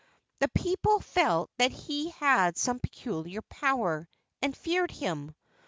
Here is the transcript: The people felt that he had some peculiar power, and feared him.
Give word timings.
The 0.39 0.47
people 0.47 0.99
felt 0.99 1.51
that 1.59 1.71
he 1.71 2.09
had 2.09 2.57
some 2.57 2.79
peculiar 2.79 3.43
power, 3.43 4.09
and 4.41 4.57
feared 4.57 4.89
him. 4.89 5.35